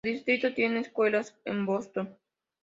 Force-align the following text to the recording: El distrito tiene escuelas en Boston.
El 0.03 0.13
distrito 0.13 0.51
tiene 0.55 0.79
escuelas 0.79 1.37
en 1.45 1.63
Boston. 1.67 2.17